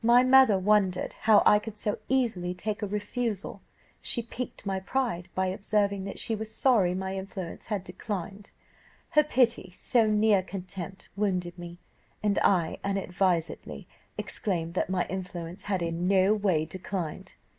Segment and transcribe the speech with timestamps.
[0.00, 3.60] "My mother wondered how I could so easily take a refusal;
[4.00, 8.52] she piqued my pride by observing that she was sorry my influence had declined;
[9.10, 11.78] her pity, so near contempt, wounded me,
[12.22, 13.86] and I unadvisedly
[14.16, 17.34] exclaimed that my influence had in no way declined.